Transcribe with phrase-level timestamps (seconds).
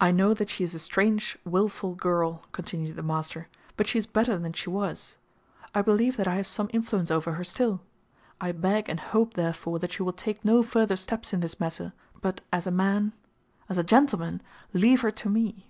[0.00, 4.06] "I know that she is a strange, willful girl," continued the master, "but she is
[4.06, 5.16] better than she was.
[5.74, 7.80] I believe that I have some influence over her still.
[8.40, 11.92] I beg and hope, therefore, that you will take no further steps in this matter,
[12.20, 13.12] but as a man,
[13.68, 14.40] as a gentleman,
[14.72, 15.66] leave her to me.